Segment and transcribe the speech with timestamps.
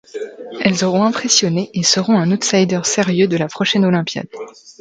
[0.61, 4.29] Elles auront impressionné et seront un outsider sérieux de la prochaine olympiade.